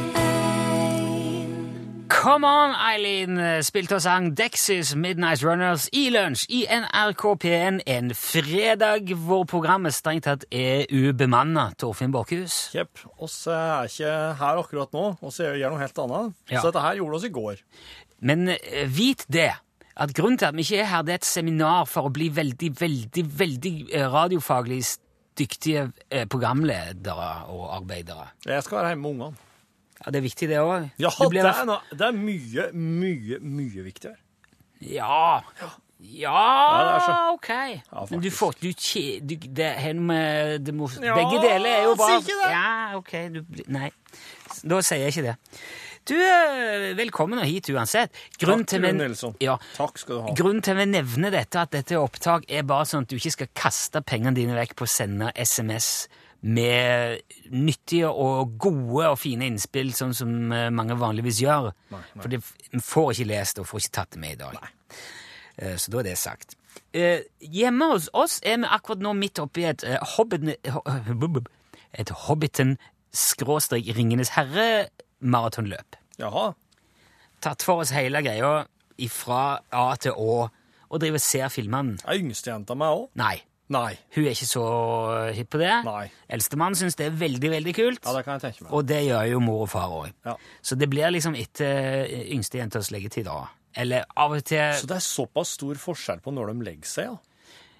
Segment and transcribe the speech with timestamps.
[2.07, 3.35] Come on, Eileen
[3.67, 9.93] spilte og sang Dexys Midnight Runners i lunsj i NRK P1 en fredag hvor programmet
[9.97, 11.67] strengt tatt er ubemanna.
[11.81, 12.71] Torfinn Borkhus.
[12.77, 13.03] Jepp.
[13.19, 16.33] oss er ikke her akkurat nå, oss gjør noe helt annet.
[16.47, 16.61] Ja.
[16.61, 17.55] Så dette her gjorde oss i går.
[18.23, 19.51] Men eh, vit det,
[19.95, 22.31] at grunnen til at vi ikke er her, det er et seminar for å bli
[22.31, 24.79] veldig, veldig, veldig eh, radiofaglig
[25.39, 28.27] dyktige eh, programledere og arbeidere.
[28.45, 29.35] Jeg skal være hjemme med ungene.
[30.05, 30.89] Ja, Det er viktig, det òg.
[30.99, 34.15] Ja, det er, no- det er mye, mye, mye viktigere.
[34.81, 35.39] Ja.
[35.99, 37.49] Ja, så- OK.
[37.49, 41.95] Ja, Men du får du, du, det, med det må, Ja, Begge deler er jo
[41.95, 42.21] bare.
[42.51, 43.11] Ja, OK.
[43.33, 43.89] Du, nei.
[44.69, 45.35] Da sier jeg ikke det.
[46.05, 48.13] Du, er velkommen hit uansett.
[48.37, 49.33] Grunnen Takk, til Nilsson.
[49.41, 50.33] Ja, Takk skal du ha.
[50.37, 53.31] Grunnen til vi nevner dette, at dette er opptak, er bare sånn at du ikke
[53.33, 56.05] skal kaste pengene dine vekk på å sende SMS
[56.45, 57.17] med
[57.49, 61.71] nyttige og gode og fine innspill, sånn som eh, mange vanligvis gjør.
[61.89, 62.21] Nei, nei.
[62.21, 64.53] For det, vi får ikke lest og får ikke tatt det med i dag.
[64.61, 64.69] Nei.
[65.81, 66.53] Så da er det sagt.
[66.93, 70.53] Eh, Hjemme hos oss er vi akkurat nå midt oppi et eh, Hobbiten...
[71.95, 74.29] Et Hobbiten-Ringenes
[75.21, 76.53] herre-maratonløp Jaha.
[77.41, 78.65] tatt for oss hele greia
[79.11, 80.49] fra A til Å
[80.85, 81.97] og driver og ser filmene.
[82.07, 83.07] Er yngstejenta meg òg?
[83.17, 83.41] Nei,
[83.73, 83.97] Nei.
[84.15, 84.63] hun er ikke så
[85.35, 85.71] hypp på det.
[85.83, 86.05] Nei.
[86.29, 87.99] Eldstemann syns det er veldig, veldig kult.
[88.05, 88.71] Ja, det kan jeg tenke meg.
[88.77, 90.13] Og det gjør jo mor og far òg.
[90.23, 90.35] Ja.
[90.61, 93.47] Så det blir liksom etter yngstejentas leggetid, da.
[93.75, 97.09] Eller av og til Så det er såpass stor forskjell på når de legger seg,
[97.09, 97.17] ja?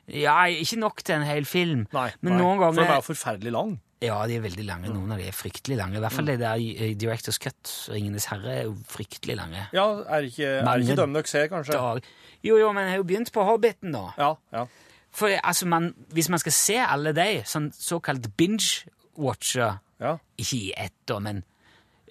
[0.08, 2.42] Ja, ikke nok til en hel film, Nei, men nei.
[2.42, 3.72] noen For de ganger er jo forferdelig lang.
[4.06, 4.90] Ja, de er veldig lange.
[4.94, 5.98] Noen av de er fryktelig lange.
[5.98, 6.62] I hvert fall det der
[7.02, 9.68] Directors Cut, Ringenes herre, er jo fryktelig lange.
[9.76, 9.86] Ja,
[10.18, 11.74] er ikke, er ikke dem dere ser, kanskje?
[11.80, 12.10] Dag.
[12.46, 14.04] Jo, jo, men jeg har jo begynt på Hobbiten, da.
[14.22, 14.66] Ja, ja.
[15.16, 20.18] For altså, man, hvis man skal se alle de, sånn såkalt binge-watcher, Ja.
[20.38, 21.44] ikke i ett, da, men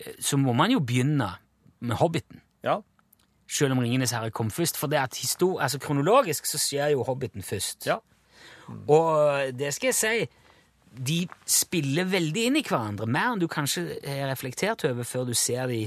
[0.01, 1.35] eh, så må man jo begynne
[1.81, 2.41] med Hobbiten.
[2.65, 2.81] ja.
[3.55, 4.79] Selv om Ringenes herre kom først.
[4.81, 7.85] For det at histor altså, kronologisk så skjer jo Hobbiten først.
[7.87, 7.99] Ja.
[8.89, 10.29] Og det skal jeg si,
[10.95, 15.35] de spiller veldig inn i hverandre, mer enn du kanskje har reflektert over før du
[15.35, 15.81] ser de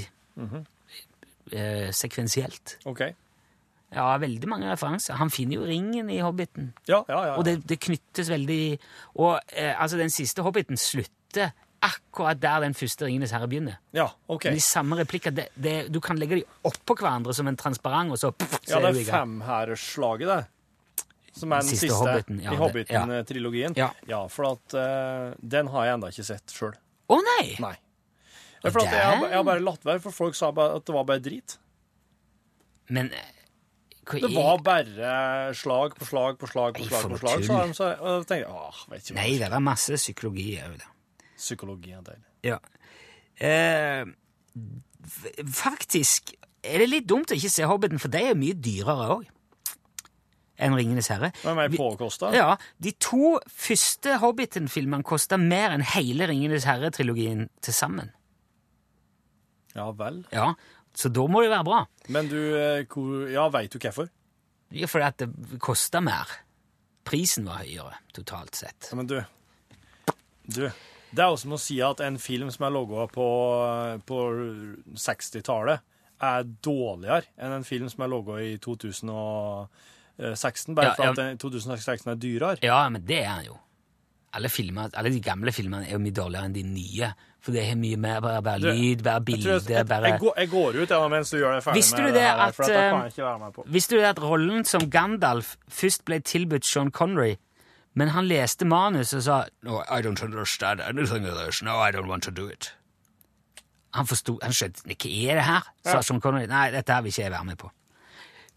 [1.52, 2.78] eh, sekvensielt.
[2.86, 3.06] OK.
[3.96, 5.16] Ja, veldig mange referanser.
[5.16, 6.74] Han finner jo ringen i Hobbiten.
[6.90, 7.36] Ja, ja, ja.
[7.40, 8.78] Og det, det knyttes veldig
[9.16, 11.54] Og eh, altså, den siste Hobbiten slutter
[11.88, 13.78] akkurat der den første Ringenes herre begynner.
[13.94, 14.50] ja OK.
[14.52, 15.32] De samme replikker.
[15.32, 18.80] Det, det, du kan legge dem oppå hverandre som en transparent, og så, pff, så
[18.80, 20.40] Ja, det er, er femherreslaget, det.
[21.38, 23.78] Som er den Siste siste, Hobbiten, ja, i Hobbiten-trilogien.
[23.78, 24.24] Ja.
[24.34, 26.74] for at uh, den har jeg ennå ikke sett sjøl.
[27.14, 27.46] Å nei!
[27.64, 27.76] Nei.
[28.64, 30.96] Ja, at jeg, har, jeg har bare latt være, for folk sa bare at det
[30.96, 31.60] var bare drit.
[32.92, 33.38] Men eh,
[34.08, 35.14] hva Det var bare
[35.58, 37.12] slag på slag på slag på slag.
[37.12, 39.22] på slag, sa så, og tenkte jeg åh, vet ikke hva.
[39.22, 40.92] Nei, det er masse psykologi òg da.
[41.38, 42.28] Psykologi er deilig.
[42.48, 42.58] Ja.
[43.38, 44.08] Eh,
[45.54, 46.34] faktisk
[46.66, 49.28] er det litt dumt å ikke se Hobbiten, for de er mye dyrere òg
[50.58, 51.32] enn Ringenes herre.
[51.36, 52.32] Det var mer påkosta.
[52.36, 58.12] Ja, De to første Hobbiten-filmene kosta mer enn hele Ringenes herre-trilogien til sammen.
[59.78, 60.24] Ja vel.
[60.34, 60.54] Ja,
[60.98, 61.84] Så da må det være bra.
[62.10, 64.10] Men du, eh, hvor, ja, veit du hvorfor?
[64.74, 66.32] Ja, fordi at det kosta mer.
[67.08, 68.90] Prisen var høyere totalt sett.
[68.90, 69.22] Ja, men du,
[70.50, 70.64] du
[71.12, 73.28] Det er jo som å si at en film som er logga på,
[74.10, 74.18] på
[74.98, 75.86] 60-tallet,
[76.18, 78.58] er dårligere enn en film som er logga i
[80.18, 82.58] 2016, bare Ja, for at den- 2016 er dyrere.
[82.64, 83.58] Ja, men det er han jo.
[84.34, 87.14] Alle, filmer, alle de gamle filmene er jo mye dårligere enn de nye.
[87.40, 90.50] For det har mye mer bare, bare lyd, bare bilde, jeg, jeg, bare jeg, jeg
[90.50, 92.82] går ut jeg, mens du gjør det ferdig Visste med det her, at, for dette
[92.82, 93.64] kan eh, jeg ikke være med på.
[93.68, 97.38] Visste du det at rollen som Gandalf først ble tilbudt Sean Connery,
[97.96, 101.64] men han leste manus og sa No, I don't understand anything of this.
[101.64, 102.74] No, I don't want to do it.
[103.94, 105.72] Han forsto Han skjønte Hva er det her?
[105.86, 106.02] sa.
[106.02, 106.46] Sean Connery.
[106.52, 107.72] Nei, dette her vil ikke jeg være med på.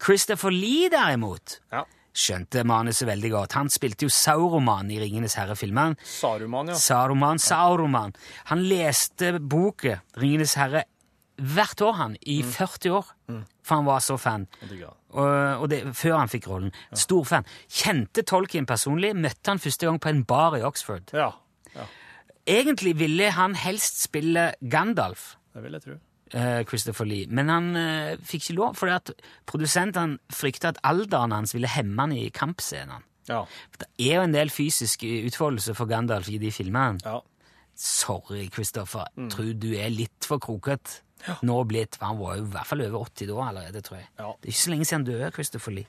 [0.01, 1.83] Christopher Lee, derimot, Ja.
[2.13, 3.53] skjønte manuset veldig godt.
[3.53, 5.95] Han spilte jo Sauroman i Ringenes herre-filmen.
[6.03, 6.73] Saruman, ja.
[6.75, 8.13] Saruman, Sauroman.
[8.49, 10.83] Han leste boken Ringenes herre
[11.41, 13.05] hvert år, han, i 40 år.
[13.63, 14.47] For han var så fan.
[15.11, 16.71] Og, og det, før han fikk rollen.
[16.93, 17.45] Stor fan.
[17.69, 19.13] Kjente Tolkien personlig.
[19.15, 21.13] Møtte han første gang på en bar i Oxford.
[21.13, 21.31] Ja,
[21.75, 21.85] ja,
[22.49, 25.95] Egentlig ville han helst spille Gandalf, det vil jeg tro.
[26.33, 29.11] Eh, Christopher Lee, men han uh, fikk ikke lov, fordi at
[29.49, 33.03] produsentene frykta at alderen hans ville hemme han i kampscenene.
[33.29, 36.99] Ja, For Det er jo en del fysisk utfoldelse for Gandalf i de filmene.
[37.05, 37.19] ja.
[37.81, 39.07] Sorry, Christopher.
[39.31, 40.99] Tror du er litt for kroket
[41.41, 41.97] nå blitt.
[42.01, 44.07] Han var jo i hvert fall over 80 da allerede, tror jeg.
[44.19, 44.33] Ja.
[44.41, 45.87] Det er ikke så lenge siden han døde, Christopher Lee.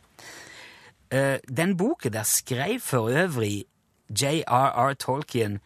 [1.12, 3.64] Uh, den boken der skrev for øvrig
[4.08, 4.94] J.R.R.
[4.94, 5.60] Tolkien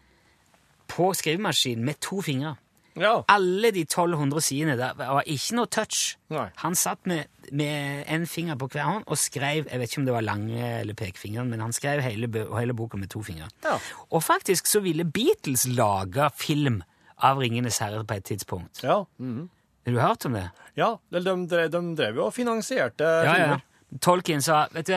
[0.89, 2.57] på skrivemaskin med to fingre.
[2.97, 3.23] Ja.
[3.29, 6.17] Alle de 1200 sidene der var ikke noe touch.
[6.33, 6.47] Nei.
[6.63, 10.07] Han satt med, med en finger på hver hånd og skrev Jeg vet ikke om
[10.09, 13.49] det var lange eller pekefingeren, men han skrev hele, hele boka med to fingre.
[13.65, 13.77] Ja.
[14.11, 16.83] Og faktisk så ville Beatles lage film
[17.23, 18.83] av Ringenes herre på et tidspunkt.
[18.83, 19.05] Ja.
[19.19, 19.49] mhm.
[19.87, 20.49] Har du hørt om det?
[20.77, 20.97] ja.
[21.13, 23.59] de, De, de drev jo og finansierte Ja, ja.
[24.03, 24.97] Tolkien sa Vet du,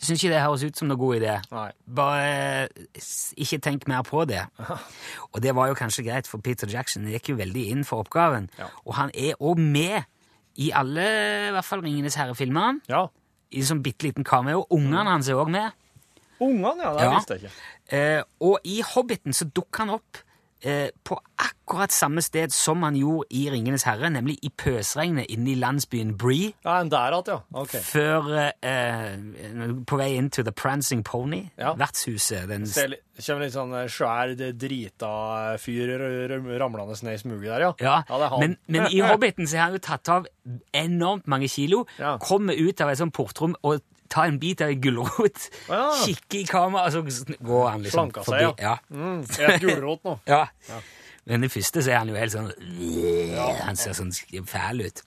[0.00, 1.34] syns ikke det høres ut som noe god idé.
[1.52, 1.66] Nei.
[1.86, 2.68] Bare
[3.38, 4.42] ikke tenk mer på det.
[5.32, 8.48] Og det var jo kanskje greit, for Peter Jackson gikk jo veldig inn for oppgaven.
[8.58, 8.68] Ja.
[8.86, 10.02] Og han er òg med
[10.58, 11.04] i alle,
[11.48, 12.80] i hvert fall Ringenes herre-filmer.
[12.90, 13.04] Ja.
[13.54, 14.64] I sånn bitte liten cameo.
[14.74, 15.70] Ungene hans er òg med.
[16.40, 16.94] Ungene, ja.
[16.96, 17.12] Det Ja.
[17.14, 17.52] visste jeg ikke.
[17.98, 20.18] Eh, og i Hobbiten så dukker han opp
[20.62, 25.52] eh, på akkurat samme sted som han gjorde i Ringenes herre, nemlig i pøsregnet inne
[25.52, 26.52] i landsbyen Bree.
[26.64, 27.36] Ja, En der at, ja.
[27.52, 27.76] Ok.
[27.84, 28.30] Før
[28.62, 29.16] eh,
[29.86, 31.74] På vei inn til The Prancing Pony, Ja.
[31.78, 32.48] vertshuset.
[32.48, 35.12] Den, li- kommer litt sånn eh, svær, drita
[35.58, 36.08] fyr r-
[36.38, 37.72] r- ramlende ned i smuget der, ja.
[37.80, 38.40] ja, det er han.
[38.40, 40.26] men, men i Hobbiten så har han jo tatt av
[40.74, 41.84] enormt mange kilo.
[41.98, 42.16] Ja.
[42.22, 45.48] Kommer ut av et sånt portrom og tar en bit av ei gulrot.
[45.68, 45.82] Ja.
[46.04, 48.62] kikke i kamera, og så går han liksom Slanka seg, forbi.
[48.62, 48.76] ja.
[48.90, 50.16] Mm, et gulrot nå.
[50.28, 50.44] Ja.
[51.28, 52.46] Men det første så er han jo helt sånn
[53.66, 54.12] Han ser sånn
[54.48, 55.02] fæl ut.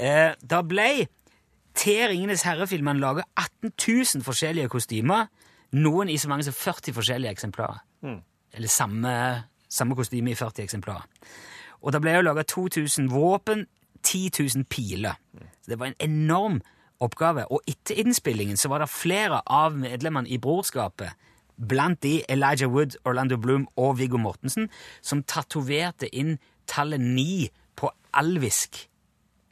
[0.00, 0.88] Eh, da ble
[1.76, 5.28] til Ringenes herre-filmen laga 18 000 forskjellige kostymer.
[5.76, 7.82] Noen i så mange som 40 forskjellige eksemplarer.
[8.56, 9.12] Eller samme,
[9.70, 11.04] samme kostyme i 40 eksemplarer.
[11.84, 13.66] Og det ble jo laga 2000 våpen,
[14.02, 15.14] 10 000 piler.
[15.60, 16.58] Så det var en enorm
[17.00, 17.46] oppgave.
[17.50, 21.12] Og etter innspillingen så var det flere av medlemmene i Brorskapet,
[21.60, 24.70] blant de Elijah Wood, Orlando Bloom og Viggo Mortensen,
[25.04, 28.86] som tatoverte inn tallet ni på alvisk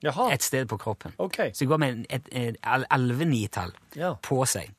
[0.02, 0.28] Jaha.
[0.32, 1.12] et sted på kroppen.
[1.18, 1.50] Okay.
[1.52, 4.14] Så de går med et, et, et al- alvenitall Ja.
[4.22, 4.70] på seg.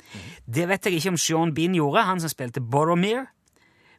[0.47, 3.25] Det vet jeg ikke om Sean Bean gjorde, han som spilte Boromir,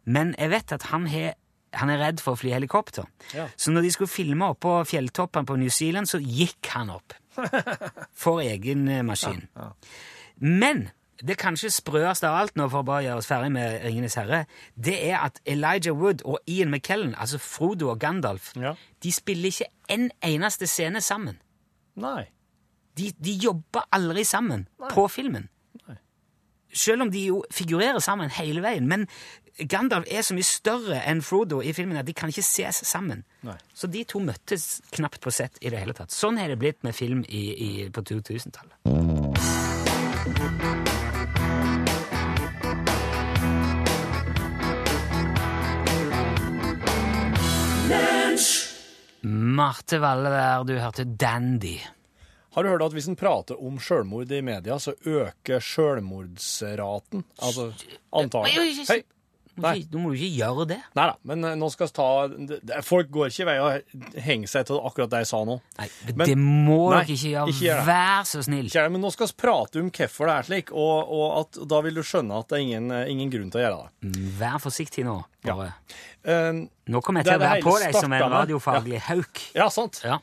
[0.05, 1.33] men jeg vet at han, he,
[1.73, 3.05] han er redd for å fly helikopter.
[3.35, 3.49] Ja.
[3.57, 7.15] Så når de skulle filme opp på fjelltoppene på New Zealand, så gikk han opp.
[8.23, 9.45] For egen eh, maskin.
[10.41, 10.89] Men
[11.23, 14.43] det kanskje sprøeste av alt nå, for å bare gjøre oss ferdig med Ringenes herre,
[14.75, 18.73] det er at Elijah Wood og Ian McKellen, altså Frodo og Gandalf, Ja.
[19.05, 21.37] de spiller ikke en eneste scene sammen.
[22.01, 22.25] Nei.
[22.97, 25.49] De, de jobber aldri sammen på filmen.
[26.73, 28.85] Selv om de jo figurerer sammen hele veien.
[28.87, 29.09] Men
[29.59, 33.25] Gandalf er så mye større enn Frodo i filmen at de kan ikke ses sammen.
[33.47, 33.57] Nei.
[33.75, 36.15] Så de to møttes knapt på sett i det hele tatt.
[36.15, 38.79] Sånn har det blitt med film i, i, på 2000-tallet.
[49.21, 51.77] Marte Valle der, du hørte Dandy.
[52.55, 57.23] Har du hørt at hvis en prater om sjølmord i media, så øker sjølmordsraten?
[57.39, 57.69] Altså
[58.17, 59.03] antallet Hei.
[59.61, 60.79] Nå må du- Nå må du ikke gjøre det.
[60.97, 64.49] Nei da, men eh, nå skal vi ta Folk går ikke i vei og henger
[64.49, 65.61] seg til akkurat det jeg sa nå.
[65.79, 67.55] Nei, Men- det må Nei, dere ikke gjøre.
[67.55, 67.79] ikke.
[67.87, 68.67] Vær så snill.
[68.67, 71.81] Ikke men nå skal vi prate om hvorfor det er slik, og, og at, da
[71.87, 74.11] vil du skjønne at det er ingen, eh, ingen grunn til å gjøre det.
[74.11, 75.19] Mm, Vær forsiktig nå.
[75.45, 75.75] Bare.
[76.25, 76.53] Eh,
[76.91, 79.01] Nå kommer jeg til å være på deg som en radiofaglig med.
[79.09, 79.41] hauk.
[79.55, 80.01] ja, sant.
[80.05, 80.19] Ja.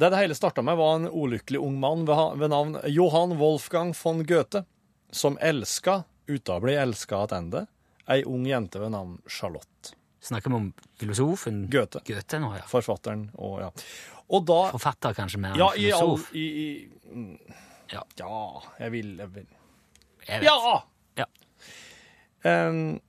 [0.00, 3.92] Det det hele starta med, var en ulykkelig ung mann ved, ved navn Johan Wolfgang
[4.02, 4.64] von Goethe,
[5.12, 7.66] som elska, uten å bli elska tilbake,
[8.10, 9.94] ei ung jente ved navn Charlotte.
[10.20, 10.70] Snakker vi om
[11.00, 12.02] filosofen Goethe.
[12.04, 12.64] Goethe nå, ja.
[12.68, 13.70] Forfatteren og ja.
[14.30, 16.26] Og da Forfatter kanskje mer enn Ja, i filosof.
[16.36, 16.66] i, i,
[17.10, 17.54] mm,
[17.90, 18.02] Ja.
[18.20, 18.40] ja,
[18.78, 19.46] jeg vil, jeg vil.
[20.28, 20.46] Jeg vet.
[20.46, 20.74] Ja!
[21.18, 21.26] Ja.
[22.44, 23.00] Um,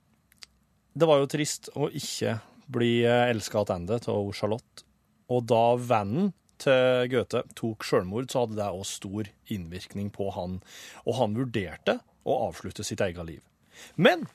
[0.98, 2.38] det var jo trist å ikke
[2.72, 4.84] bli elska tilbake av Charlotte.
[5.32, 6.32] Og da vennen
[6.62, 10.58] til Goethe tok sjølmord, så hadde det òg stor innvirkning på han.
[11.06, 13.40] Og han vurderte å avslutte sitt eget liv.
[13.96, 14.26] Men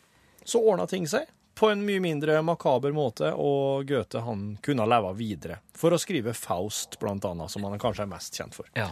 [0.47, 1.27] så ordna ting seg
[1.57, 5.57] på en mye mindre makaber måte, og Goethe han kunne leve videre.
[5.77, 8.69] For å skrive Faust, blant annet, som han kanskje er mest kjent for.
[8.77, 8.91] Ja.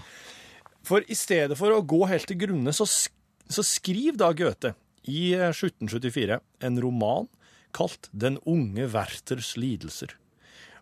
[0.85, 3.13] For i stedet for å gå helt til grunne, så, sk
[3.45, 4.73] så skriv da Goethe
[5.05, 7.27] i eh, 1774 en roman
[7.75, 10.15] kalt Den unge Werthers lidelser.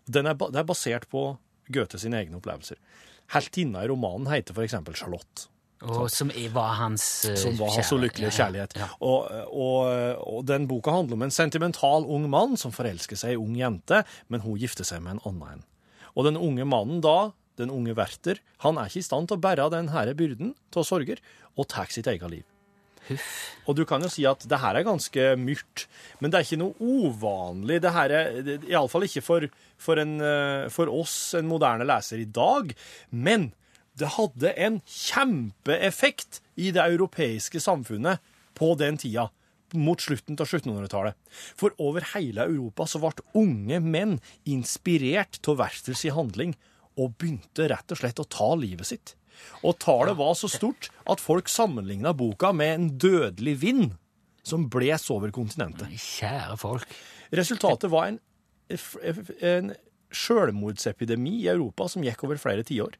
[0.08, 1.34] Den er, det er basert på
[1.68, 2.80] Goethe sine egne opplevelser.
[3.34, 5.50] Heltinna i romanen heter eksempel Charlotte,
[5.84, 7.42] Og som var hans kjærlighet.
[7.42, 8.76] som var hans ulykkelige kjærlighet.
[8.78, 8.90] Ja, ja.
[9.04, 13.40] Og, og, og den boka handler om en sentimental ung mann som forelsker seg i
[13.40, 15.64] ung jente, men hun gifter seg med en annen.
[16.14, 19.44] Og den unge mannen da, den unge Werther, han er ikke i stand til å
[19.44, 21.22] bære den her byrden til sorger,
[21.54, 22.44] og tar sitt eget liv.
[23.68, 25.84] Og du kan jo si at det her er ganske myrt,
[26.20, 27.80] men det er ikke noe uvanlig.
[27.84, 29.46] Det her er iallfall ikke for,
[29.80, 32.72] for, en, eh, for oss, en moderne leser i dag.
[33.10, 33.50] Men
[33.98, 38.22] det hadde en kjempeeffekt i det europeiske samfunnet
[38.58, 39.30] på den tida.
[39.74, 41.16] mot slutten av 1700-tallet.
[41.58, 44.12] For over hele Europa så ble unge menn
[44.46, 46.52] inspirert av Werthers handling,
[46.94, 49.16] og begynte rett og slett å ta livet sitt.
[49.66, 53.96] Og tallet var så stort at folk sammenligna boka med en dødelig vind
[54.46, 55.90] som bles over kontinentet.
[55.90, 56.94] Kjære folk.
[57.34, 58.20] Resultatet var en,
[59.40, 59.74] en
[60.14, 62.94] selvmordsepidemi i Europa som gikk over flere tiår.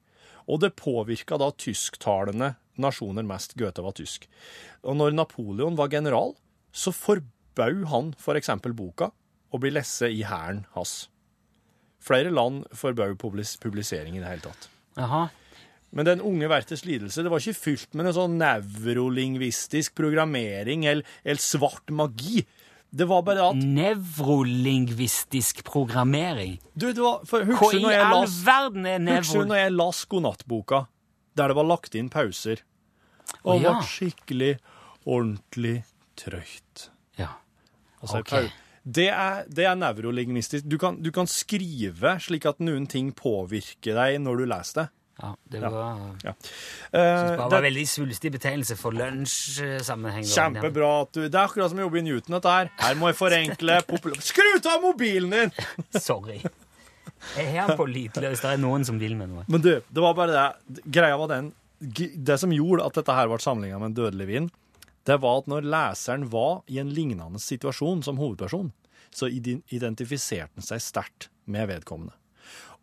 [0.50, 3.56] Og det påvirka da tysktalende nasjoner mest.
[3.58, 4.26] Goethe var tysk.
[4.84, 6.34] Og når Napoleon var general,
[6.74, 8.50] så forbød han f.eks.
[8.50, 9.10] For boka
[9.54, 11.06] å bli lest i hæren hans.
[12.04, 14.68] Flere land forbød publis publisering i det hele tatt.
[15.00, 15.28] Aha.
[15.94, 21.06] Men den unge vertes lidelse det var ikke fylt med en sånn nevrolingvistisk programmering eller,
[21.22, 22.42] eller svart magi.
[22.94, 26.60] Det var bare at Nevrolingvistisk programmering?
[26.74, 29.48] Du, det var, for, Hva i all verden er Husker du nevro...
[29.50, 30.86] når jeg las godnattboka,
[31.34, 32.62] der det var lagt inn pauser?
[33.42, 33.74] Og oh, ja.
[33.74, 34.62] ble skikkelig,
[35.02, 35.82] ordentlig
[36.20, 36.90] trøyt.
[37.18, 37.34] Ja.
[37.98, 38.54] Altså, okay.
[38.84, 40.64] Det er, det er nevrolingvistisk.
[40.68, 44.88] Du kan, du kan skrive slik at noen ting påvirker deg når du leser det.
[45.21, 46.33] Ja det var Ja.
[46.35, 50.26] Det Eh, var en veldig svulstig betegnelse for lunsjsammenheng.
[50.26, 52.71] Kjempebra at du Det er akkurat som å jobbe i Newton, dette her.
[52.78, 53.80] Her må jeg forenkle
[54.30, 55.52] Skru av mobilen din!
[56.00, 56.40] Sorry.
[57.37, 58.40] Jeg har den på lydløs.
[58.42, 59.44] Det er noen som vil med noe.
[59.49, 60.83] Men du, det var bare det.
[60.92, 64.50] Greia var den Det som gjorde at dette her ble sammenligna med en dødelig vind,
[65.04, 68.71] det var at når leseren var i en lignende situasjon som hovedperson,
[69.14, 72.14] så identifiserte han seg sterkt med vedkommende.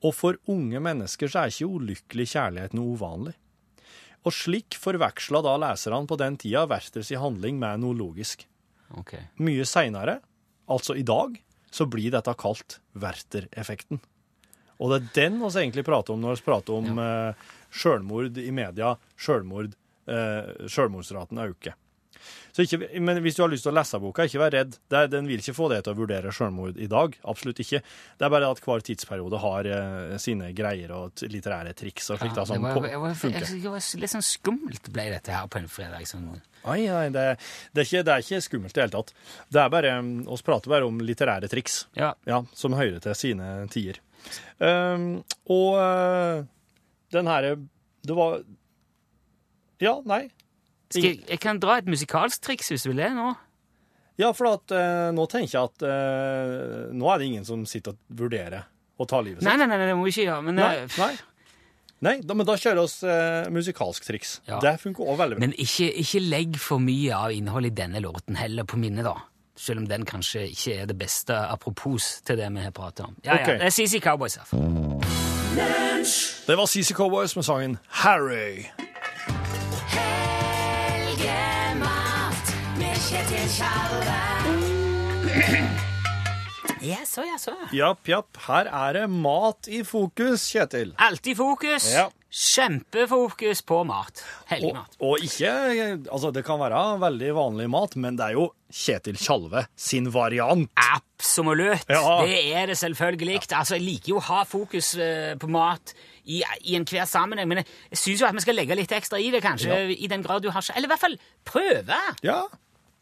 [0.01, 3.35] Og for unge mennesker så er ikke ulykkelig kjærlighet noe uvanlig.
[4.25, 8.45] Og slik forveksla da leserne på den tida Werthers handling med noe logisk.
[9.01, 9.29] Okay.
[9.41, 10.19] Mye seinere,
[10.69, 11.37] altså i dag,
[11.71, 14.01] så blir dette kalt Werther-effekten.
[14.81, 18.49] Og det er den vi egentlig prater om når vi prater om eh, sjølmord i
[18.53, 18.95] media.
[19.15, 19.75] Sjølmord,
[20.09, 21.77] eh, sjølmordsraten øker.
[22.51, 24.77] Så ikke, men hvis du har lyst til å lese boka, ikke vær redd.
[24.91, 27.15] Det, den vil ikke få deg til å vurdere selvmord i dag.
[27.31, 27.81] Absolutt ikke.
[28.19, 32.37] Det er bare at hver tidsperiode har eh, sine greier og litterære triks og slikt
[32.37, 35.69] da, det var, jeg var, jeg var litt sånn skummelt ble dette her på en
[35.71, 36.05] fredag.
[36.09, 36.29] Sånn.
[36.65, 37.25] Nei, nei, det,
[37.73, 39.13] det, er ikke, det er ikke skummelt i det hele tatt.
[39.49, 39.95] Det er bare,
[40.31, 41.85] oss prater bare om litterære triks.
[41.97, 42.13] Ja.
[42.29, 44.01] Ja, som hører til sine tider.
[44.61, 46.43] Um, og uh,
[47.09, 47.55] den herre
[48.05, 48.43] Det var
[49.81, 50.27] Ja, nei.
[50.91, 53.31] Skal jeg, jeg kan dra et musikalsk triks hvis du vil det nå.
[54.19, 57.95] Ja, for at, uh, nå tenker jeg at uh, nå er det ingen som sitter
[57.95, 58.67] og vurderer
[59.01, 59.47] å ta livet sitt.
[59.47, 60.43] Nei, nei, nei, det må vi ikke gjøre.
[60.45, 60.73] Men, nei.
[60.83, 61.13] eh, nei.
[62.01, 64.35] Nei, da, men da kjører vi oss uh, musikalsk triks.
[64.49, 64.59] Ja.
[64.61, 65.41] Det funker òg veldig bra.
[65.47, 69.15] men ikke, ikke legg for mye av innholdet i denne låten heller på minnet, da.
[69.61, 73.17] Selv om den kanskje ikke er det beste apropos til det vi har pratet om.
[73.25, 73.47] Ja, Ok.
[73.53, 74.49] ja, det er CC Cowboys her.
[76.47, 78.65] Det var CC Cowboys med sangen Harry.
[83.11, 84.19] Kjetil Tjalve.
[86.79, 87.51] Jaså, jaså.
[87.75, 88.37] Japp, japp.
[88.45, 90.93] Her er det mat i fokus, Kjetil.
[90.95, 91.89] Alltid fokus.
[91.91, 92.05] Ja.
[92.31, 94.23] Kjempefokus på mat.
[94.47, 94.95] Hellig mat.
[95.03, 95.51] og ikke
[96.07, 100.71] Altså, det kan være veldig vanlig mat, men det er jo Kjetil Tjalve sin variant.
[100.79, 101.91] Absolutt.
[101.91, 102.15] Ja.
[102.23, 103.41] Det er det selvfølgelig.
[103.51, 105.91] Altså, jeg liker jo å ha fokus eh, på mat
[106.23, 109.33] i, i enhver sammenheng, men jeg, syns jo at vi skal legge litt ekstra i
[109.35, 109.83] det, kanskje.
[109.99, 112.03] I den grad du har Eller i hvert fall prøve.
[112.23, 112.45] Ja.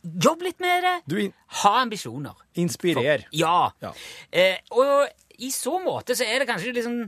[0.03, 0.95] Jobb litt med det.
[1.11, 2.35] Du in Ha ambisjoner.
[2.55, 3.25] inspirer.
[3.35, 3.71] Ja.
[3.81, 3.93] Ja.
[4.31, 7.01] Eh, og i så måte så er det kanskje liksom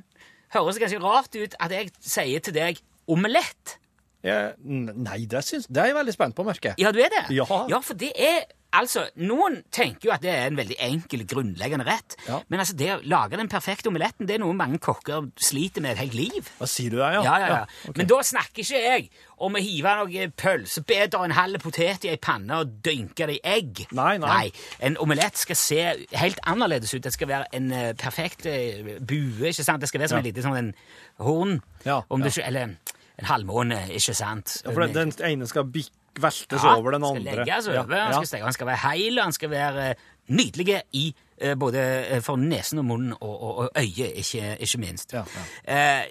[0.52, 3.78] Høres kanskje rart ut at jeg sier til deg omelett.
[4.22, 6.84] Ja, nei, det, syns, det er jeg veldig spent på, merker jeg.
[6.84, 7.22] Ja, du er det?
[7.38, 7.46] Ja.
[7.72, 11.84] ja, for det er Altså, Noen tenker jo at det er en veldig enkel, grunnleggende
[11.88, 12.16] rett.
[12.28, 12.40] Ja.
[12.48, 15.96] Men altså, det å lage den perfekte omeletten det er noe mange kokker sliter med
[15.96, 16.52] et helt liv.
[16.60, 17.24] Hva sier du der, ja?
[17.26, 17.66] Ja, ja, ja.
[17.90, 17.98] Okay.
[18.00, 19.10] Men da snakker ikke jeg
[19.42, 23.40] om å hive noen pølsebeder og en halv potet i ei panne og dynke det
[23.40, 23.84] i egg.
[23.98, 24.30] Nei, nei.
[24.30, 24.64] nei.
[24.88, 25.82] En omelett skal se
[26.22, 27.04] helt annerledes ut.
[27.04, 29.52] Det skal være en uh, perfekt uh, bue.
[29.52, 29.84] ikke sant?
[29.84, 30.24] Det skal være som Ja.
[30.24, 30.74] en liten sånn en
[31.20, 31.60] horn.
[31.84, 34.62] Ja, Om det eller en halvmåne, ikke sant?
[34.64, 37.22] Ja, for den, den ene skal bik veltes Ja, over den andre.
[37.22, 39.86] Skal legges over, Ja, han, skal stege, han skal være heil, og han skal være
[39.86, 44.58] nydelige nydelig i eh, både eh, for nesen og munnen og, og, og øyet, ikke,
[44.60, 45.14] ikke minst.
[45.14, 45.24] Ja,
[45.68, 46.06] Eh,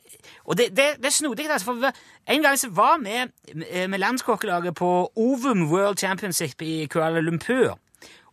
[0.45, 1.93] og det, det, det er snodig, altså, for
[2.33, 7.79] en gang så var vi med, med landskokkelaget på Ovum World Championship i Kuala Lumpur.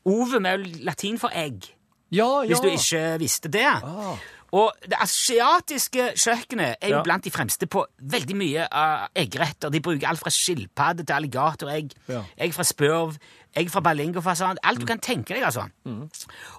[0.05, 1.73] Ovum er jo latin for egg,
[2.11, 2.45] ja, ja.
[2.45, 3.67] hvis du ikke visste det.
[3.83, 4.17] Ah.
[4.55, 7.03] Og det asiatiske kjøkkenet er jo Ja.
[7.03, 9.69] blant de fremste på veldig mye av eggretter.
[9.69, 12.23] De bruker alt fra skilpadde til alligatoregg, Ja.
[12.37, 13.17] egg fra spørv,
[13.57, 15.65] egg fra Berlingofasan, alt du kan tenke deg, altså.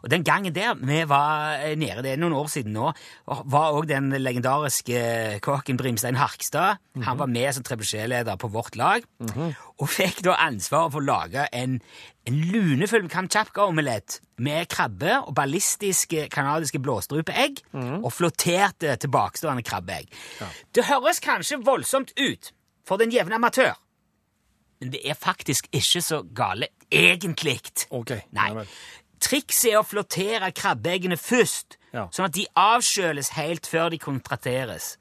[0.03, 2.91] Og den gangen der vi var eh, nede, det er noen år siden nå,
[3.27, 6.83] var òg den legendariske kokken Brimstein Harkstad.
[7.07, 9.07] Han var med som trebuchet-leder på vårt lag,
[9.79, 11.79] og fikk da ansvaret for å lage en,
[12.27, 17.63] en lunefull kamtsjapka-omelett med krabbe og ballistiske kanadiske blåstrupeegg
[18.03, 20.11] og flotterte tilbakestående krabbeegg.
[20.75, 22.53] Det høres kanskje voldsomt ut
[22.89, 23.75] for den jevne amatør,
[24.81, 27.59] men det er faktisk ikke så gale egentlig.
[27.91, 28.49] Ok, Nei.
[28.55, 28.65] ja.
[29.21, 32.07] Trikset er å flottere krabbeeggene først, Ja.
[32.13, 34.97] sånn at de avkjøles helt før de kontrateres.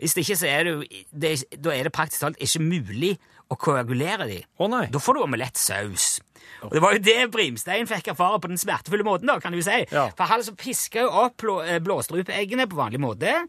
[0.00, 3.18] Hvis det ikke, så er det det, Da er det praktisk talt ikke mulig
[3.50, 4.44] å koagulere de.
[4.58, 4.86] Å nei.
[4.90, 6.20] Da får du omelettsaus.
[6.62, 9.60] Og det var jo det Brimstein fikk erfare på den smertefulle måten, da, kan du
[9.62, 9.84] si.
[9.92, 10.08] Ja.
[10.16, 13.46] For han altså piska jo opp blå, eh, blåstrupeeggene på vanlig måte.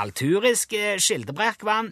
[0.00, 1.90] Alturisk eh, skildebrekkvann,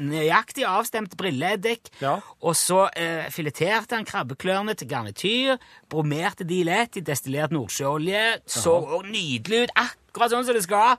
[0.00, 2.14] nøyaktig avstemt brilleeddikk, Ja.
[2.40, 5.58] og så eh, fileterte han krabbeklørne til garnityr,
[5.92, 10.96] bromerte de lett i destillert nordsjøolje, så nydelig ut, akkurat sånn som det skal.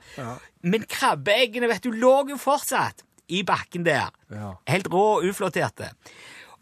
[0.62, 4.10] Men krabbeeggene, vet du, lå jo fortsatt i bakken der.
[4.30, 4.54] Ja.
[4.70, 5.90] Helt rå og uflotterte.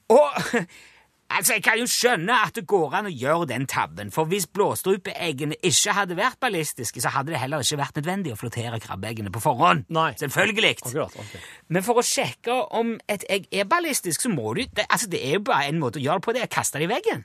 [0.08, 0.32] Og
[1.36, 4.46] altså, jeg kan jo skjønne at det går an å gjøre den tabben, for hvis
[4.54, 9.32] blåstrupeeggene ikke hadde vært ballistiske, så hadde det heller ikke vært nødvendig å flottere krabbeeggene
[9.34, 9.84] på forhånd.
[9.94, 10.12] Nei.
[10.20, 10.74] Selvfølgelig.
[10.80, 11.18] Akkurat.
[11.20, 11.44] okay.
[11.68, 15.22] Men for å sjekke om et egg er ballistisk, så må du det, altså, det
[15.26, 16.92] er jo bare en måte å gjøre det på, det er å kaste det i
[16.94, 17.24] veggen.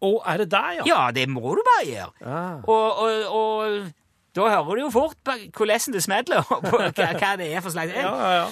[0.00, 0.84] Å, er det der, ja?
[0.88, 2.12] Ja, det må du bare gjøre.
[2.24, 2.60] Ah.
[2.64, 6.92] Og, og, og da hører du jo fort hvordan det smeller, og på hva,
[7.36, 8.04] det er for slags egg.
[8.06, 8.46] Ja, ja, ja.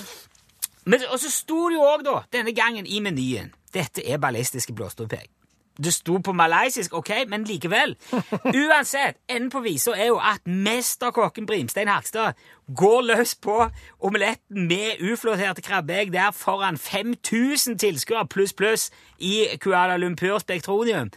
[0.88, 5.28] Men, og så sto det jo òg, denne gangen i menyen Dette er ballistiske blåstrupeegg.
[5.84, 7.96] Det sto på malaysisk, ok, men likevel.
[8.62, 12.32] Uansett, enden på visa er jo at mesterkokken Brimstein Harkstad
[12.76, 13.68] går løs på
[14.00, 21.12] omeletten med uflåterte krabbeegg der foran 5000 tilskuere pluss pluss i Kuala Lumpur Spektronium.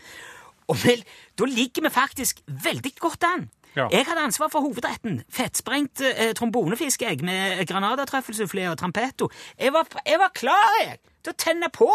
[0.68, 1.04] Og vel,
[1.40, 3.50] da ligger vi faktisk veldig godt an.
[3.76, 3.88] Ja.
[3.92, 5.24] Jeg hadde ansvar for hovedretten.
[5.30, 9.30] Fettsprengt eh, trombonefiskeegg med granadatrøffelsufflé og trampetto.
[9.60, 11.90] Jeg var, jeg var klar jeg, til å tenne på.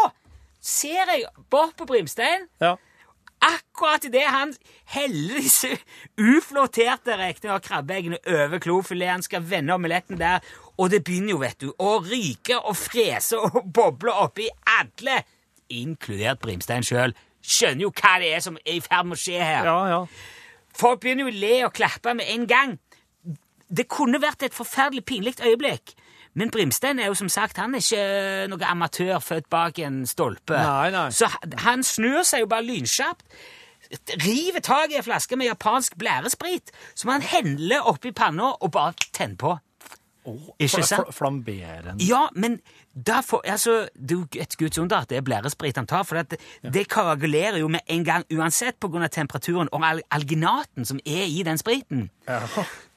[0.63, 2.75] Ser jeg bort på Brimstein, ja.
[3.45, 4.53] akkurat idet han
[4.93, 5.69] heller disse
[6.17, 10.41] uflåterte av krabbeeggene over klofileten, skal vende omeletten der,
[10.77, 15.21] og det begynner jo, vet du, å ryke og frese og boble oppi alle,
[15.73, 17.15] inkludert Brimstein sjøl.
[17.47, 19.67] Skjønner jo hva det er som er i ferd med å skje her.
[19.67, 20.01] Ja, ja.
[20.77, 22.75] Folk begynner jo å le og klappe med en gang.
[23.67, 25.95] Det kunne vært et forferdelig pinlig øyeblikk.
[26.37, 30.53] Men Brimstein er jo som sagt han er ikke noe amatør født bak en stolpe.
[30.53, 31.07] Nei, nei.
[31.09, 31.29] Så
[31.63, 33.23] han- snur seg jo bare lynkjapt,
[34.21, 38.93] river tak i en flaske med japansk blæresprit, som han heller oppi panna og bare
[39.13, 39.57] tenner på.
[40.59, 41.07] Ikke sant?
[41.07, 41.93] Fl flamberende.
[42.03, 42.59] Ja, men
[42.93, 46.19] derfor, altså, det er jo et guds under at det er blæresprit han tar, for
[46.21, 46.39] det,
[46.73, 51.43] det karagulerer jo med en gang uansett av temperaturen og al alginaten som er i
[51.43, 52.09] den spriten.
[52.27, 52.41] Ja.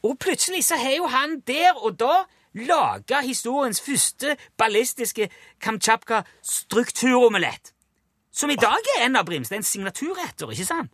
[0.03, 5.28] Og plutselig så har jo han der og da laga historiens første ballistiske
[5.62, 7.72] kamtsjapka-strukturomelett.
[8.32, 10.90] Som i dag er en av Brimsteins signaturretter, ikke sant?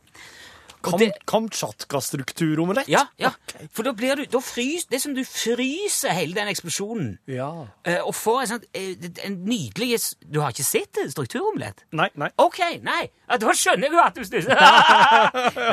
[0.87, 2.87] Kam Kamtsjatka-strukturomelett?
[2.93, 3.31] Ja, ja.
[3.75, 7.17] For da blir du da frys, Det er som du fryser hele den eksplosjonen.
[7.27, 7.49] Ja.
[7.85, 11.83] eh, Og får en sånn eh, en nydelig Du har ikke sett det, strukturomelett?
[11.93, 12.29] Nei, nei.
[12.39, 14.55] Ok, nei, ja, da skjønner jeg jo at du stusser.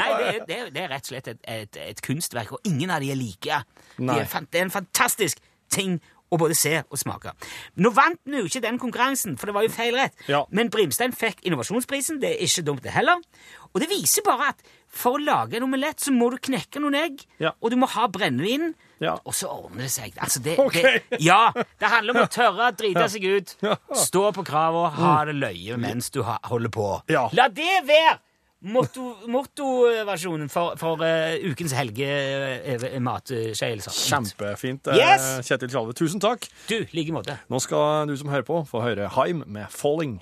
[0.01, 2.99] nei, det det, det er rett og slett et, et, et kunstverk, og ingen av
[3.03, 3.61] de er like.
[3.99, 4.23] Nei.
[4.49, 5.37] det er en fantastisk
[5.73, 5.97] ting
[6.33, 7.29] å både se og smake.
[7.77, 10.15] Nå vant vi jo ikke den konkurransen, for det var jo feil rett.
[10.31, 10.39] Ja.
[10.49, 13.21] Men Brimstein fikk innovasjonsprisen, det er ikke dumt det heller.
[13.73, 16.97] Og det viser bare at for å lage en omelett så må du knekke noen
[16.97, 17.51] egg, Ja.
[17.61, 19.15] og du må ha brennevin, Ja.
[19.25, 20.17] og så ordner det seg.
[20.17, 20.99] Altså det, okay.
[21.09, 23.55] det, ja, det handler om å tørre å drite seg ut,
[23.93, 26.89] stå på krava, ha det løye mens du holder på.
[27.13, 27.27] Ja.
[27.33, 28.17] La det være
[28.63, 33.91] mottoversjonen for, for uh, ukens helgematskeielser.
[34.07, 35.21] Kjempefint, eh, Yes!
[35.47, 35.91] Kjetil Tjalve.
[35.97, 36.41] Tusen takk.
[36.69, 37.33] Du, like måte.
[37.51, 40.17] Nå skal du som hører på, få høre Haim med 'Falling'.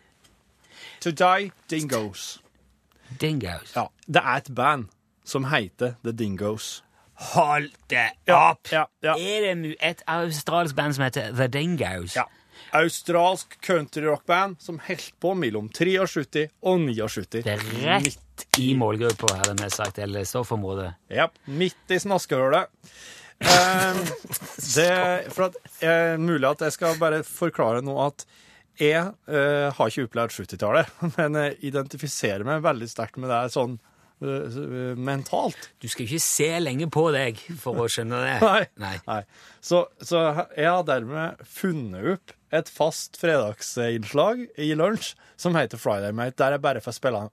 [1.03, 2.39] To die Dingoes.
[3.21, 3.73] Dingoes.
[3.75, 4.89] Ja, det er et band
[5.25, 6.83] som heter The Dingoes.
[7.33, 8.71] Hold det opp!
[8.71, 9.13] ja, ja.
[9.15, 12.15] Er det et australsk band som heter The Dingoes?
[12.17, 12.25] Ja.
[12.73, 17.43] Australsk countryrockband som holdt på mellom 73 og 79.
[17.43, 20.93] Det er rett i målgruppa, hadde vi sagt, eller stoffområdet.
[21.13, 22.71] Ja, midt i snaskehullet.
[23.39, 24.01] Eh,
[24.75, 28.25] det for at, eh, Mulig at jeg skal bare forklare nå at
[28.81, 33.75] jeg eh, har ikke opplevd 70-tallet, men jeg identifiserer meg veldig sterkt med det sånn
[34.23, 35.69] eh, mentalt.
[35.83, 38.37] Du skal ikke se lenge på deg for å skjønne det.
[38.47, 38.63] Nei.
[38.81, 38.95] Nei.
[39.09, 39.19] Nei.
[39.61, 40.23] Så, så
[40.57, 46.57] jeg har dermed funnet opp et fast fredagsinnslag i lunsj som heter Friday Mate, der
[46.57, 47.27] jeg bare får spille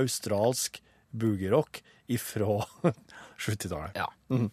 [0.00, 0.80] australsk
[1.14, 1.80] boogie-rock
[2.12, 2.60] ifra
[3.44, 3.98] 70-tallet.
[3.98, 4.08] Ja.
[4.32, 4.48] Mm.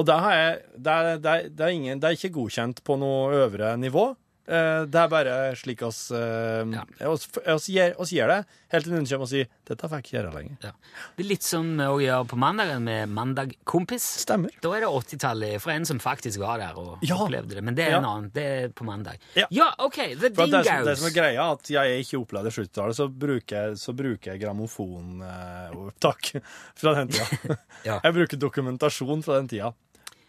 [0.00, 2.82] Og det, har jeg, det, er, det, er, det, er ingen, det er ikke godkjent
[2.86, 4.10] på noe øvre nivå.
[4.50, 6.82] Eh, Det er bare slik oss, eh, Ja.
[7.06, 8.38] oss, oss, gjør, oss gjør det,
[8.72, 10.56] helt til noen kommer og sier 'dette jeg ikke gjøre lenger'.
[10.64, 10.70] Ja.
[11.16, 14.02] Det er litt som vi gjør på mandagen med Mandag Kompis.
[14.26, 14.50] Stemmer.
[14.60, 17.14] Da er det 80-tallet for en som faktisk var der og Ja.
[17.14, 17.62] opplevde det.
[17.62, 18.30] Men det er en annen.
[18.32, 19.18] Det er på mandag.
[19.36, 19.46] Ja.
[19.78, 23.08] OK, The For det, som, det som er greia, at jeg ikke opplevde 70-tallet, så
[23.08, 26.42] bruker så bruker jeg grammofonopptak
[26.74, 27.56] fra den tida.
[27.84, 28.00] Ja.
[28.04, 29.72] Jeg bruker dokumentasjon fra den tida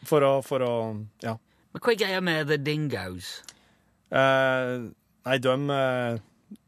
[0.06, 1.36] for å, for å Ja.
[1.74, 3.42] Men hva er greia med The Dingoes?
[4.12, 4.92] Eh,
[5.26, 6.20] nei, de, eh,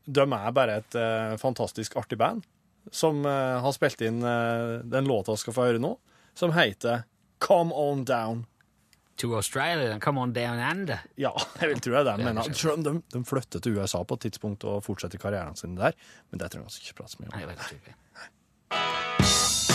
[0.06, 2.45] de er bare et eh, fantastisk artig band
[2.91, 5.93] som har spilt inn den låta vi skal få høre nå,
[6.36, 7.06] som heter
[7.39, 8.41] Come On Down.
[9.23, 9.95] To Australia?
[10.03, 10.99] Come on down under?
[11.15, 12.25] Ja, jeg vil tro det er det.
[12.27, 15.79] Men det selv de, de flytter til USA på et tidspunkt og fortsetter karrieren sin
[15.79, 15.95] der.
[16.27, 17.38] Men det trenger vi ikke prate så mye om.
[18.73, 19.72] Nei,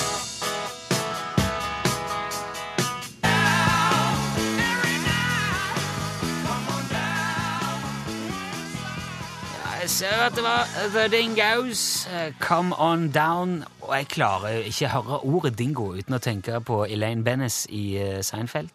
[9.89, 15.03] ser at det var The Dingoes, eh, Come On Down, og jeg klarer ikke å
[15.03, 18.71] høre ordet dingo uten å tenke på Elaine Bennis i eh, Seinfeld.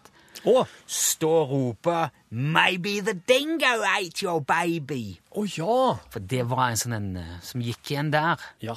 [0.50, 5.20] Å Stå og rope 'Maybe the dingo ate your baby'.
[5.38, 5.98] å ja!
[6.10, 8.36] For det var en sånn en eh, som gikk igjen der.
[8.62, 8.76] Ja.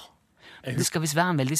[0.64, 1.58] Jeg Det skal visst være en veldig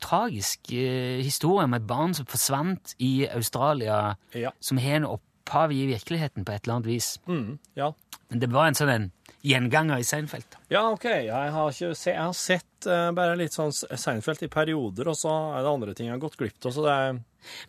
[0.00, 4.50] tragisk eh, historie om et barn som forsvant i Australia, Ja.
[4.60, 5.04] som har en
[5.48, 7.20] opphav i virkeligheten på et eller annet vis.
[7.26, 7.92] Mm, ja.
[8.28, 9.06] Men det var en sånn en
[9.46, 10.58] gjenganger i Seinfeld.
[10.68, 11.06] Ja, OK.
[11.08, 15.32] Jeg har, ikke jeg har sett uh, bare litt sånn Seinfeld i perioder, og så
[15.56, 16.74] er det andre ting jeg har gått glipp av.
[16.74, 17.18] Så det er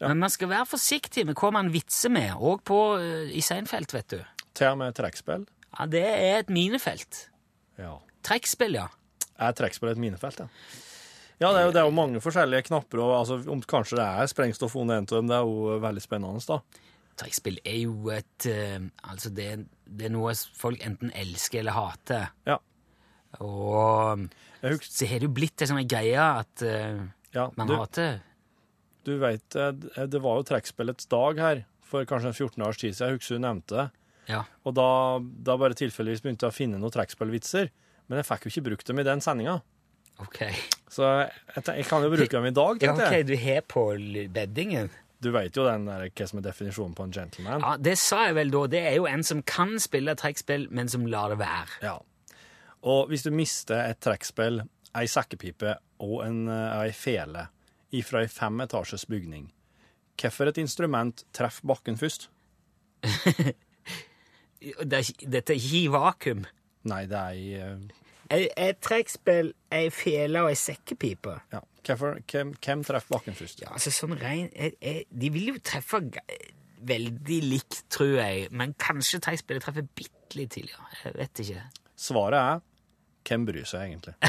[0.02, 0.10] Ja.
[0.10, 3.94] Men man skal være forsiktig med hva man vitser med, og på, eh, i Seinfeld,
[3.94, 4.20] vet du.
[4.54, 5.46] til og med trekkspill.
[5.78, 7.30] Ja, det er et minefelt.
[7.78, 8.00] Ja.
[8.24, 8.88] Trekkspill, ja.
[9.40, 10.48] Er trekkspill et minefelt, ja?
[11.40, 14.08] Ja, det er jo, det er jo mange forskjellige knapper, og altså, om kanskje det
[14.10, 16.60] er sprengstoff under en av dem, det er jo veldig spennende, da.
[17.20, 19.50] Trekkspill er jo et eh, Altså, det,
[19.86, 22.30] det er noe folk enten elsker eller hater.
[22.48, 22.60] Ja.
[23.44, 24.26] Og
[24.82, 27.04] så har det jo blitt en sånn greie at eh,
[27.36, 28.18] ja, man du, hater
[29.08, 32.94] du vet, eh, det var jo trekkspillets dag her for kanskje en 14 års tid
[32.94, 33.14] siden.
[33.14, 33.88] Jeg husker du nevnte det.
[34.30, 34.44] Ja.
[34.68, 37.72] Og da, da bare tilfeldigvis begynte jeg å finne noen trekkspillvitser,
[38.10, 39.60] men jeg fikk jo ikke brukt dem i den sendinga.
[40.22, 40.42] OK.
[40.92, 43.28] Så jeg, jeg kan jo bruke dem i dag, Ja, tenkte ok, jeg.
[43.30, 43.86] Du har på
[44.36, 44.92] beddingen?
[45.20, 47.64] Du vet jo den der, hva som er definisjonen på en gentleman.
[47.66, 48.62] Ja, Det sa jeg vel da.
[48.72, 51.80] Det er jo en som kan spille trekkspill, men som lar det være.
[51.84, 51.98] Ja.
[52.88, 54.62] Og hvis du mister et trekkspill,
[54.96, 57.50] ei sekkepipe og en, eh, ei fele
[57.92, 59.50] ifra ei fem etasjes bygning,
[60.20, 62.30] hvilket instrument treffer bakken først?
[64.60, 66.42] Det er, dette er ikke i vakuum.
[66.92, 67.78] Nei, det er i eh,
[68.30, 71.34] Et, trekkspill, ei fele og ei sekkepipe.
[71.54, 71.62] Ja.
[71.90, 73.64] Hvem, hvem treffer bakken først?
[73.64, 75.98] Ja, altså sånn rein jeg, jeg, De vil jo treffe
[76.90, 80.86] veldig likt, tror jeg, men kanskje trekkspillet treffer bitte litt tidligere.
[81.04, 81.62] Jeg vet ikke.
[82.00, 82.56] Svaret er
[83.30, 84.16] hvem bryr seg egentlig?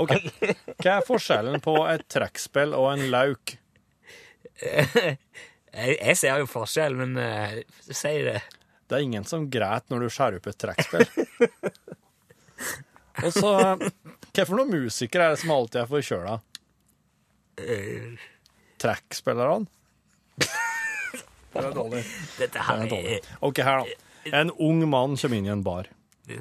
[0.00, 0.12] OK.
[0.82, 3.44] Hva er forskjellen på et trekkspill og en lauk?
[5.76, 7.52] Jeg, jeg ser jo forskjell, men uh,
[7.84, 8.40] si det.
[8.86, 11.06] Det er ingen som græter når du skjærer opp et trekkspill.
[13.24, 13.50] Og så
[14.36, 16.34] Hva for noen musikere er det som alltid er forkjøla?
[18.82, 19.66] Trekkspillerne?
[20.36, 22.02] Det er dårlig.
[22.36, 23.20] Dette Det her er dårlig.
[23.48, 24.34] OK, her, da.
[24.36, 25.88] En ung mann kommer inn i en bar.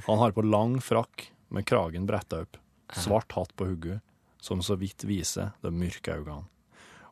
[0.08, 2.58] Han har på lang frakk med kragen bretta opp,
[2.91, 4.01] svart hatt på hodet,
[4.41, 6.49] som så vidt viser de mørke øynene.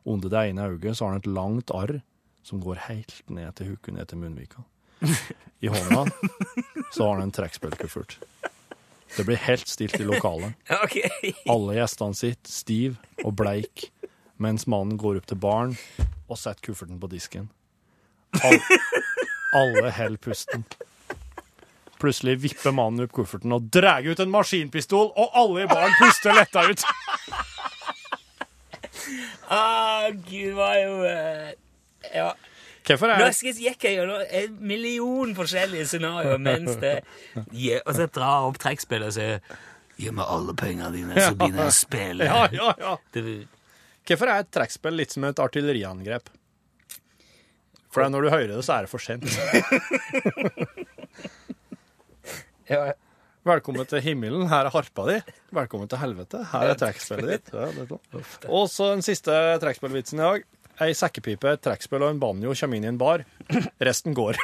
[0.04, 2.02] Under det ene øyet så har han et langt arr
[2.44, 4.66] som går helt ned til hodet, ned til munnvika.
[5.64, 6.04] I hånda
[6.92, 8.18] så har han en trekkspillkuffert.
[9.16, 10.54] Det blir helt stilt i lokalet.
[10.84, 11.32] Okay.
[11.48, 13.88] Alle gjestene sitter stiv og bleik,
[14.42, 15.76] mens mannen går opp til baren
[16.28, 17.48] og setter kufferten på disken.
[18.42, 18.58] Al
[19.54, 20.64] alle holder pusten.
[22.02, 26.34] Plutselig vipper mannen opp kufferten og drar ut en maskinpistol, og alle i baren puster
[26.34, 26.82] letta ut.
[29.52, 31.54] Ah, gud, jo eh,
[32.14, 32.32] Ja.
[32.84, 36.98] Hvorfor er skal- gikk jeg gjennom en million forskjellige scenarioer mens det
[37.56, 39.40] ja, Og så drar opp trekkspillet og sier
[39.96, 42.26] Gi meg alle pengene dine, så begynner jeg å spille.
[42.26, 42.94] Ja, ja, ja.
[43.14, 43.22] Det,
[44.04, 46.26] Hvorfor er et trekkspill litt som et artilleriangrep?
[47.94, 49.22] For når du hører det, så er det for sent.
[52.72, 52.90] ja.
[53.44, 55.18] Velkommen til himmelen, her er harpa di.
[55.54, 57.50] Velkommen til helvete, her er trekkspillet ditt.
[57.52, 58.24] Ja, sånn.
[58.48, 60.46] Og så den siste trekkspillvitsen i dag.
[60.82, 63.22] Ei sekkepipe, et trekkspill og en banjo kommer inn i en bar.
[63.86, 64.34] Resten går.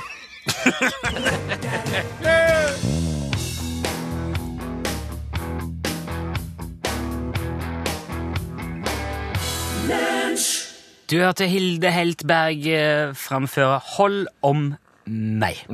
[11.10, 14.76] Du hørte Hilde Heltberg eh, framføre 'Hold om
[15.10, 15.66] meg'.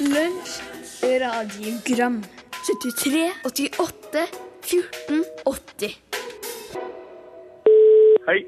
[0.00, 0.56] Lunsj,
[1.04, 2.22] radiogram
[2.64, 4.24] 73, 88,
[4.64, 6.09] 14, 80
[8.26, 8.40] Hei,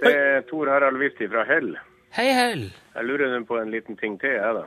[0.00, 1.74] det er Tor Harald Wisti fra Hell.
[2.16, 2.64] Hei, Hell.
[2.94, 4.64] Jeg lurer på en liten ting til, jeg da.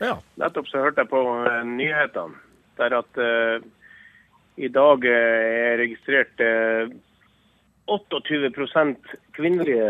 [0.00, 0.12] Ja.
[0.38, 2.38] Nettopp så hørte jeg på eh, nyhetene
[2.78, 3.64] der at uh,
[4.54, 6.92] i dag eh, er registrert uh,
[7.90, 8.52] 28
[9.34, 9.88] kvinnelige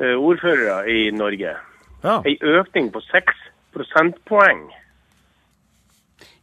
[0.00, 1.56] uh, ordførere i Norge.
[2.04, 2.16] ja.
[2.24, 3.36] En økning på 6
[3.76, 4.70] prosentpoeng.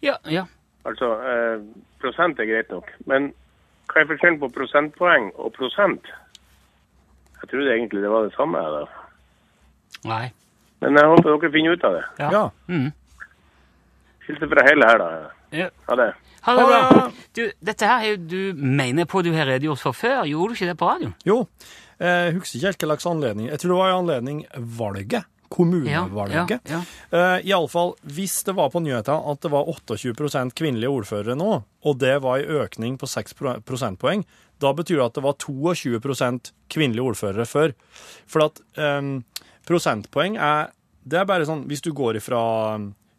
[0.02, 0.46] Ja, ja.
[0.86, 1.62] Altså, eh,
[2.02, 2.92] prosent er greit nok.
[3.10, 3.32] Men
[3.90, 6.12] hva er forskjellen på prosentpoeng og prosent?
[7.46, 8.58] Jeg trodde egentlig det var det samme.
[8.58, 8.86] da.
[10.10, 10.26] Nei.
[10.82, 12.06] Men jeg håper dere finner ut av det.
[12.18, 12.30] Ja.
[12.34, 12.46] ja.
[12.66, 12.88] Mm.
[14.26, 15.10] Hilser fra hele her, da.
[15.54, 15.68] ja.
[15.86, 16.08] Ha det.
[16.48, 17.04] Ha det bra.
[17.38, 20.26] Du, dette her er jo du mener på du har redegjort for før.
[20.26, 21.14] Gjorde du ikke det på radioen?
[21.26, 21.38] Jo,
[22.02, 23.48] jeg husker ikke helt hva slags anledning.
[23.54, 24.44] Jeg tror det var i anledning
[24.82, 25.30] valget.
[25.56, 26.66] Kommunevalget.
[26.66, 26.82] Ja,
[27.14, 32.00] Uh, Iallfall, hvis det var på nyhetene at det var 28% kvinnelige ordførere nå, og
[32.02, 34.26] det var en økning på 6 prosentpoeng,
[34.62, 36.00] da betyr det at det var 22
[36.72, 37.74] kvinnelige ordførere før.
[38.28, 39.24] For at um,
[39.68, 40.72] prosentpoeng er
[41.06, 42.40] Det er bare sånn Hvis du går ifra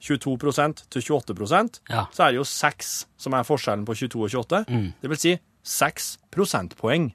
[0.03, 2.07] 22% til 28 Ja.
[2.13, 4.65] så er det jo 6 som er forskjellen på 22 og 28.
[5.03, 7.13] Det vil si 6 prosentpoeng.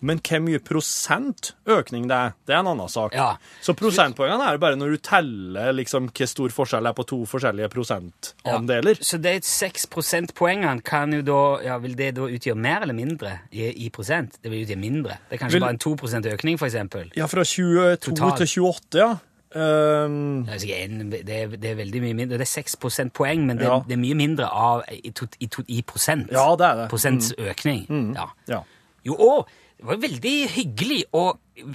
[0.00, 3.14] Men hvor mye prosent økning det er, det er en annen sak.
[3.16, 3.32] Ja.
[3.64, 7.20] Så prosentpoengene er bare når du teller liksom hvor stor forskjell det er på to
[7.30, 9.02] forskjellige prosentandeler.
[9.02, 13.32] Så de seks prosentpoengene kan jo da ja, Vil det da utgjøre mer eller mindre
[13.50, 14.38] i, i prosent?
[14.42, 15.18] Det vil utgjøre mindre.
[15.28, 15.96] Det er kanskje Vil- bare en 2
[16.32, 17.12] økning, eksempel.
[17.16, 18.36] Ja, fra 22 Total.
[18.36, 19.12] til 28, ja.
[19.54, 22.38] Um, Det er, det, er, veldig mye mindre.
[22.40, 23.82] Det er 6 prosentpoeng, men det, Ja.
[23.86, 26.30] det er mye mindre av i, to, i, to, i prosent.
[26.32, 26.88] ja, det er det.
[26.88, 28.14] Prosents økning.
[28.16, 28.30] Ja.
[28.48, 28.62] Ja.
[29.04, 29.46] Jo, å,
[29.78, 31.24] det var veldig hyggelig å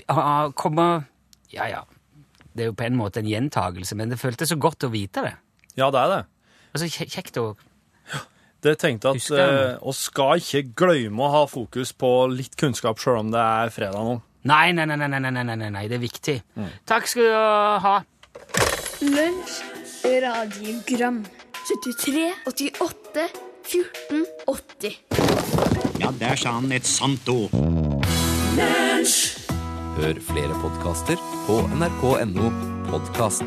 [0.10, 1.06] ha- komme
[1.52, 1.82] Ja, ja.
[2.58, 5.22] Det er jo på en måte en gjentagelse, men det føltes så godt å vite
[5.28, 5.34] det.
[5.78, 6.22] ja, det er det.
[6.74, 7.56] Altså, kje- Kjekt å
[8.64, 9.76] Det tenkte at Husker jeg.
[9.76, 13.70] eh, oss skal ikke glemme å ha fokus på litt kunnskap sjøl om det er
[13.70, 14.22] fredag nå.
[14.50, 16.42] Nei, nei, nei, nei, nei, nei, nei, nei, nei, det er viktig.
[16.58, 16.70] Mm.
[16.90, 17.34] Takk skal du
[17.86, 17.96] ha.
[19.02, 19.62] Lunsj,
[20.24, 21.22] radiogram
[21.68, 23.28] 73, 88,
[23.68, 25.02] 14, 80
[26.00, 27.52] Ja, der sa han et sant ord.
[29.98, 32.52] Hør flere podkaster på nrk.no
[32.88, 33.44] podkast.